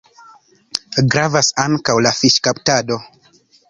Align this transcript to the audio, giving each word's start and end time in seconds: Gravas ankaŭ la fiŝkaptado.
Gravas 1.15 1.53
ankaŭ 1.67 1.99
la 2.09 2.17
fiŝkaptado. 2.25 3.03